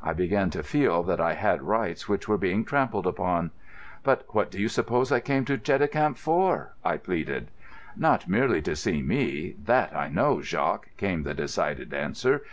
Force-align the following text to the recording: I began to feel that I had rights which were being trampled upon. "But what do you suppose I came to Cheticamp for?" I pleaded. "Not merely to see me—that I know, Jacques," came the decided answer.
I 0.00 0.12
began 0.12 0.50
to 0.50 0.62
feel 0.62 1.02
that 1.02 1.20
I 1.20 1.32
had 1.32 1.60
rights 1.60 2.08
which 2.08 2.28
were 2.28 2.38
being 2.38 2.64
trampled 2.64 3.04
upon. 3.04 3.50
"But 4.04 4.24
what 4.28 4.48
do 4.48 4.60
you 4.60 4.68
suppose 4.68 5.10
I 5.10 5.18
came 5.18 5.44
to 5.46 5.58
Cheticamp 5.58 6.16
for?" 6.18 6.76
I 6.84 6.98
pleaded. 6.98 7.48
"Not 7.96 8.28
merely 8.28 8.62
to 8.62 8.76
see 8.76 9.02
me—that 9.02 9.92
I 9.92 10.08
know, 10.08 10.40
Jacques," 10.40 10.90
came 10.96 11.24
the 11.24 11.34
decided 11.34 11.92
answer. 11.92 12.44